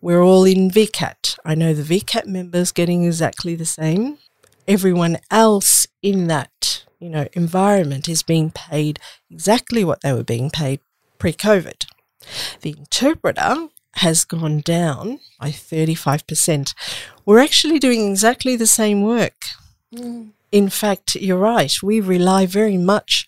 [0.00, 1.38] we're all in VCAT.
[1.44, 4.18] I know the VCAT members getting exactly the same.
[4.66, 8.98] Everyone else in that, you know, environment is being paid
[9.30, 10.80] exactly what they were being paid
[11.18, 11.84] pre-COVID.
[12.62, 16.74] The interpreter has gone down by 35%.
[17.24, 19.34] We're actually doing exactly the same work.
[19.94, 20.30] Mm.
[20.52, 23.26] In fact, you're right, we rely very much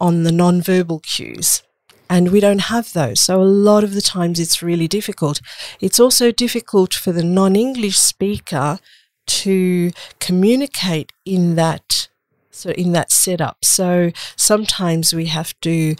[0.00, 1.62] on the non-verbal cues.
[2.08, 3.20] And we don't have those.
[3.20, 5.40] So a lot of the times it's really difficult.
[5.80, 8.78] It's also difficult for the non English speaker
[9.26, 12.08] to communicate in that
[12.50, 13.64] so in that setup.
[13.64, 15.96] So sometimes we have to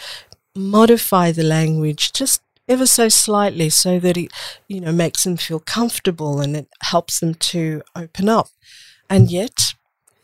[0.54, 4.32] modify the language just ever so slightly so that it
[4.68, 8.48] you know makes them feel comfortable and it helps them to open up.
[9.08, 9.74] And yet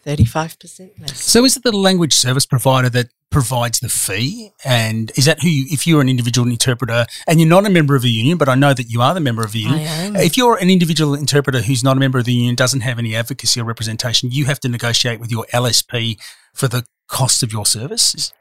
[0.08, 1.20] 35% less.
[1.20, 4.52] So is it the language service provider that provides the fee?
[4.64, 7.94] And is that who you, if you're an individual interpreter and you're not a member
[7.94, 10.16] of a union, but I know that you are the member of a union.
[10.16, 13.14] If you're an individual interpreter who's not a member of the union, doesn't have any
[13.14, 16.18] advocacy or representation, you have to negotiate with your LSP
[16.54, 18.32] for the cost of your service.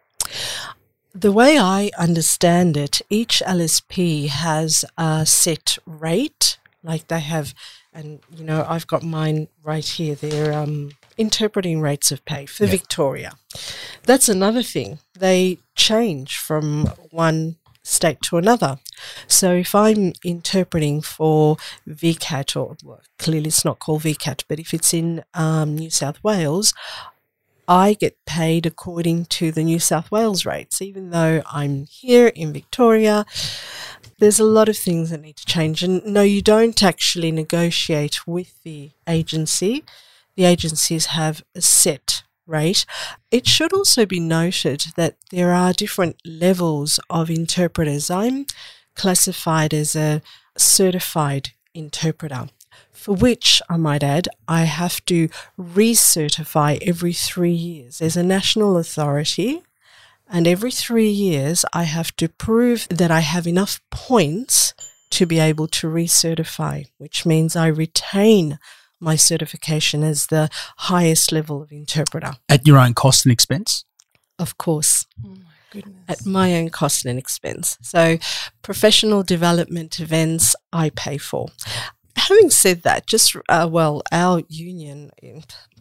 [1.19, 7.55] The way I understand it, each LSP has a set rate, like they have,
[7.91, 10.13] and you know, I've got mine right here.
[10.13, 12.71] They're um, interpreting rates of pay for Yeah.
[12.71, 13.31] Victoria.
[14.03, 14.99] That's another thing.
[15.17, 18.77] They change from one state to another.
[19.27, 24.71] So if I'm interpreting for VCAT, or well, clearly it's not called VCAT, but if
[24.71, 26.75] it's in um, New South Wales,
[27.67, 32.53] I get paid according to the New South Wales rates, even though I'm here in
[32.53, 33.25] Victoria.
[34.19, 35.83] There's a lot of things that need to change.
[35.83, 39.83] And no, you don't actually negotiate with the agency.
[40.35, 42.85] The agencies have a set rate.
[43.31, 48.09] It should also be noted that there are different levels of interpreters.
[48.09, 48.45] I'm
[48.95, 50.21] classified as a
[50.57, 52.47] certified interpreter
[53.07, 57.99] for which I might add, I have to recertify every three years.
[57.99, 59.63] There's a national authority,
[60.29, 64.73] and every three years I have to prove that I have enough points
[65.11, 68.59] to be able to recertify, which means I retain
[68.99, 70.49] my certification as the
[70.91, 72.33] highest level of interpreter.
[72.49, 73.85] At your own cost and expense?
[74.37, 75.37] Of course, oh
[75.71, 76.03] goodness.
[76.09, 77.77] at my own cost and expense.
[77.81, 78.17] So,
[78.61, 81.47] professional development events I pay for.
[82.27, 85.11] Having said that, just uh, well, our union,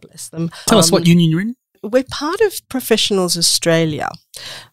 [0.01, 0.51] bless them.
[0.67, 1.57] Tell us um, what union you're in.
[1.83, 4.11] we're part of Professionals Australia,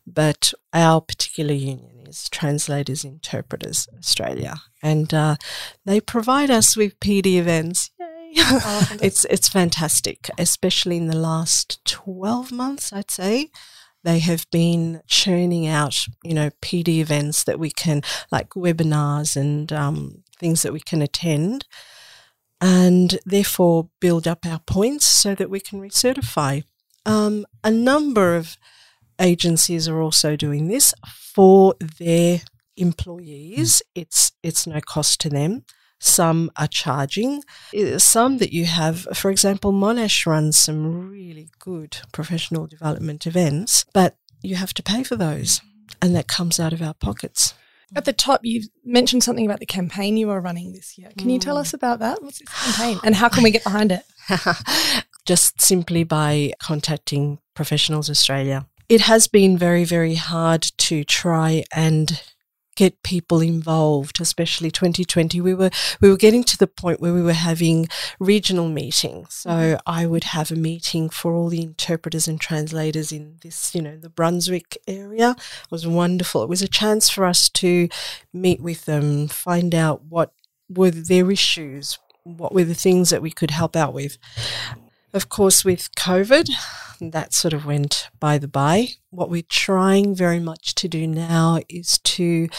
[0.06, 5.36] but our particular union is Translators Interpreters Australia, and uh,
[5.84, 7.90] they provide us with PD events.
[8.00, 8.34] Yay!
[9.02, 13.50] it's it's fantastic, especially in the last twelve months, I'd say.
[14.04, 19.72] They have been churning out, you know, PD events that we can, like webinars and
[19.72, 21.66] um, things that we can attend,
[22.60, 26.64] and therefore build up our points so that we can recertify.
[27.06, 28.58] Um, a number of
[29.20, 32.42] agencies are also doing this for their
[32.78, 33.82] employees.
[33.96, 35.66] It's it's no cost to them.
[36.00, 37.44] Some are charging.
[37.98, 44.18] Some that you have, for example, Monash runs some really good professional development events, but
[44.42, 45.62] you have to pay for those,
[46.02, 47.54] and that comes out of our pockets.
[47.96, 51.10] At the top, you mentioned something about the campaign you were running this year.
[51.18, 51.62] Can you tell hmm.
[51.62, 52.22] us about that?
[52.22, 54.04] What's this campaign and how can we get behind it?
[55.26, 58.68] just simply by contacting Professionals Australia.
[58.90, 62.22] It has been very, very hard to try and
[62.76, 65.42] get people involved, especially 2020.
[65.42, 65.70] We were
[66.02, 67.88] we were getting to the point where we were having
[68.20, 69.34] regional meetings.
[69.34, 69.80] So mm-hmm.
[69.86, 73.98] I would have a meeting for all the interpreters and translators in this, you know,
[73.98, 75.36] the Brunswick area.
[75.38, 76.44] It was wonderful.
[76.44, 77.90] It was a chance for us to
[78.32, 80.34] meet with them, find out what
[80.70, 84.18] were their issues, what were the things that we could help out with.
[85.14, 86.50] Of course, with COVID,
[87.00, 88.94] that sort of went by the by.
[89.12, 92.50] What we're trying very much to do now is to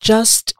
[0.00, 0.54] just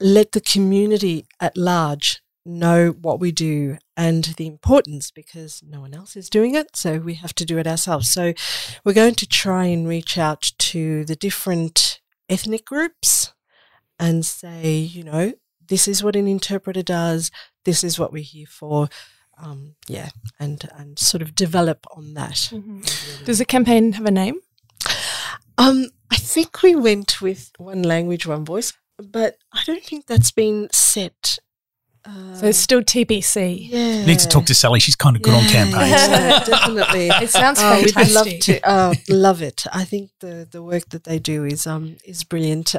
[0.00, 5.94] let the community at large know what we do and the importance because no one
[5.94, 6.76] else is doing it.
[6.76, 8.08] So we have to do it ourselves.
[8.08, 8.34] So
[8.84, 13.32] we're going to try and reach out to the different ethnic groups
[14.00, 15.34] and say, you know,
[15.68, 17.30] this is what an interpreter does.
[17.64, 18.88] This is what we're here for.
[19.38, 22.50] Um, yeah, and and sort of develop on that.
[22.52, 23.24] Mm-hmm.
[23.24, 24.40] Does the campaign have a name?
[25.58, 30.30] Um, I think we went with one language, one voice, but I don't think that's
[30.30, 31.38] been set.
[32.06, 33.70] Uh, so it's still TBC.
[33.70, 34.78] Yeah, you need to talk to Sally.
[34.78, 35.90] She's kind of good yeah, on campaigns.
[36.08, 37.08] Yeah, definitely.
[37.08, 37.96] it sounds oh, fantastic.
[37.96, 38.68] We'd love to.
[38.68, 39.64] Uh, love it.
[39.72, 42.74] I think the the work that they do is um is brilliant.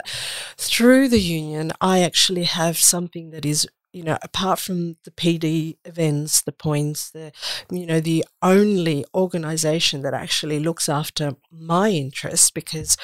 [0.57, 5.77] Through the union, I actually have something that is you know, apart from the PD
[5.85, 7.31] events, the points, the,
[7.71, 12.97] you know, the only organization that actually looks after my interests because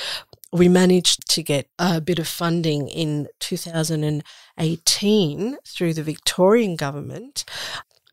[0.52, 7.46] we managed to get a bit of funding in 2018 through the Victorian government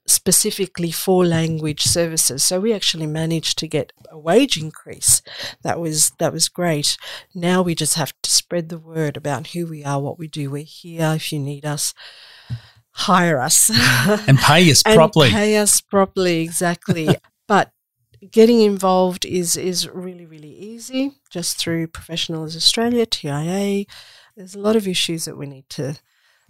[0.07, 2.45] specifically for language services.
[2.45, 5.21] So we actually managed to get a wage increase.
[5.63, 6.97] That was that was great.
[7.35, 10.49] Now we just have to spread the word about who we are, what we do.
[10.51, 11.93] We're here if you need us.
[12.99, 13.71] Hire us
[14.29, 15.31] and pay us and properly.
[15.31, 17.09] Pay us properly, exactly.
[17.49, 17.71] but
[18.33, 23.85] getting involved is is really really easy just through Professionals Australia, TIA.
[24.37, 25.99] There's a lot of issues that we need to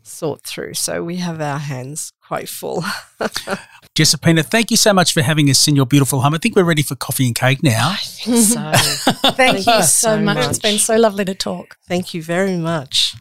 [0.02, 0.74] sort through.
[0.74, 2.82] So we have our hands quite full.
[3.94, 6.34] Giuseppina, thank you so much for having us in your beautiful home.
[6.34, 7.90] I think we're ready for coffee and cake now.
[7.90, 8.72] I think so.
[8.72, 10.36] thank, thank, you so, so much.
[10.36, 10.48] much.
[10.50, 11.76] It's been so lovely to talk.
[11.86, 13.16] Thank you very much.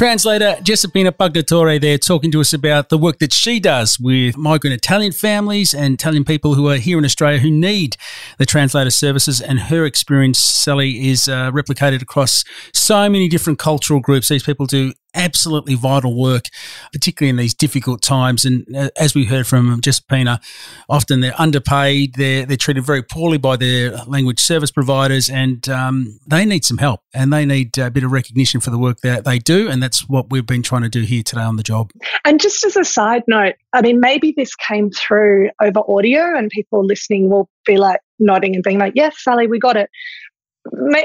[0.00, 4.72] Translator Giuseppina Pagatore there talking to us about the work that she does with migrant
[4.72, 7.98] Italian families and Italian people who are here in Australia who need
[8.38, 9.42] the translator services.
[9.42, 14.28] And her experience, Sally, is uh, replicated across so many different cultural groups.
[14.28, 16.44] These people do absolutely vital work,
[16.92, 18.44] particularly in these difficult times.
[18.44, 20.40] And uh, as we heard from Giuseppina,
[20.88, 26.18] often they're underpaid, they're, they're treated very poorly by their language service providers, and um,
[26.26, 29.24] they need some help and they need a bit of recognition for the work that
[29.24, 29.68] they do.
[29.68, 31.90] And that's what we've been trying to do here today on the job.
[32.24, 36.50] And just as a side note, I mean, maybe this came through over audio and
[36.50, 39.90] people listening will be like nodding and being like, yes, Sally, we got it.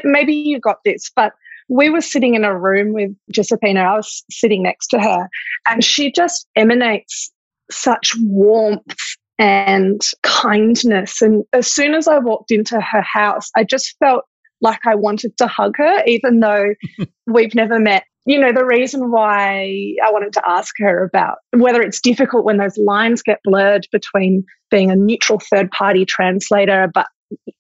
[0.04, 1.34] Maybe you got this, but
[1.68, 3.80] we were sitting in a room with Giuseppina.
[3.84, 5.30] I was sitting next to her,
[5.68, 7.32] and she just emanates
[7.72, 8.96] such warmth
[9.40, 11.22] and kindness.
[11.22, 14.26] And as soon as I walked into her house, I just felt
[14.62, 16.74] like I wanted to hug her, even though
[17.28, 18.06] we've never met.
[18.28, 22.58] You know, the reason why I wanted to ask her about whether it's difficult when
[22.58, 27.06] those lines get blurred between being a neutral third party translator, but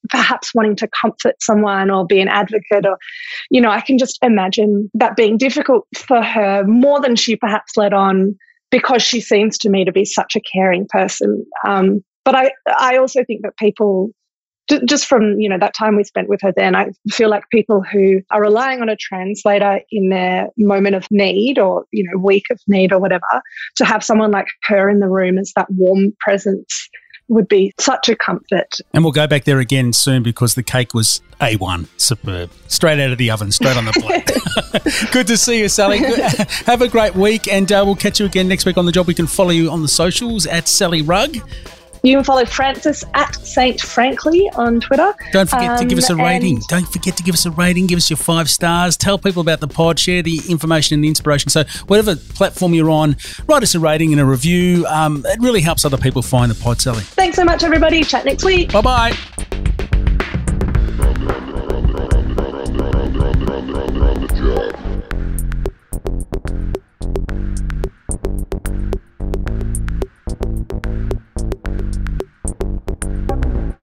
[0.09, 2.97] perhaps wanting to comfort someone or be an advocate or
[3.49, 7.75] you know i can just imagine that being difficult for her more than she perhaps
[7.75, 8.35] let on
[8.71, 11.45] because she seems to me to be such a caring person.
[11.65, 14.11] Um, but i i also think that people
[14.85, 17.81] just from you know that time we spent with her then i feel like people
[17.81, 22.45] who are relying on a translator in their moment of need or you know week
[22.51, 23.41] of need or whatever
[23.75, 26.89] to have someone like her in the room as that warm presence
[27.27, 28.79] would be such a comfort.
[28.93, 32.51] And we'll go back there again soon because the cake was A1, superb.
[32.67, 34.31] Straight out of the oven, straight on the plate.
[35.11, 35.99] Good to see you, Sally.
[36.65, 39.07] Have a great week, and uh, we'll catch you again next week on the job.
[39.07, 41.37] We can follow you on the socials at Sally Rugg.
[42.05, 45.11] You can follow Francis at Saint Frankly on Twitter.
[45.31, 46.61] Don't forget um, to give us a um, rating.
[46.67, 47.87] Don't forget to give us a rating.
[47.87, 48.95] Give us your five stars.
[48.95, 49.97] Tell people about the pod.
[49.97, 51.49] Share the information and the inspiration.
[51.49, 54.85] So, whatever platform you're on, write us a rating and a review.
[54.85, 57.01] Um, it really helps other people find the pod, Sally.
[57.01, 58.03] Thanks so much, everybody.
[58.03, 58.71] Chat next week.
[58.71, 59.74] Bye bye.